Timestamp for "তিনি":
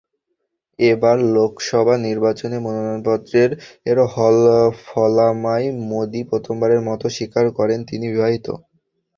7.89-8.05